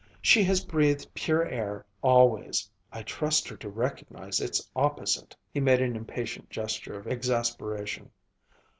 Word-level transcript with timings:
She 0.23 0.43
has 0.45 0.65
breathed 0.65 1.13
pure 1.13 1.45
air 1.45 1.85
always 2.01 2.67
I 2.91 3.03
trust 3.03 3.47
her 3.49 3.57
to 3.57 3.69
recognize 3.69 4.41
its 4.41 4.67
opposite." 4.75 5.35
He 5.51 5.59
made 5.59 5.79
an 5.79 5.95
impatient 5.95 6.49
gesture 6.49 6.97
of 6.97 7.05
exasperation. 7.05 8.09